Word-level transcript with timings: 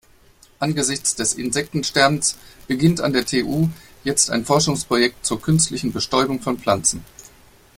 Angesichts 0.57 1.13
des 1.13 1.33
Insektensterbens 1.35 2.35
beginnt 2.67 3.01
an 3.01 3.13
der 3.13 3.23
TU 3.23 3.69
jetzt 4.03 4.31
ein 4.31 4.45
Forschungsprojekt 4.45 5.23
zur 5.23 5.39
künstlichen 5.43 5.93
Bestäubung 5.93 6.41
von 6.41 6.57
Pflanzen. 6.57 7.05